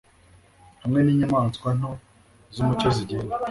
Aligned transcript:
hamwe 0.81 0.99
ninyamaswa 1.05 1.69
nto 1.77 1.91
zumucyo 2.53 2.87
zigenda 2.95 3.35